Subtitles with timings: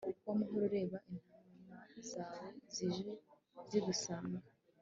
[0.25, 1.57] w'amahoro, reba intama
[2.11, 3.09] zawe, zije
[3.69, 4.39] zigusanga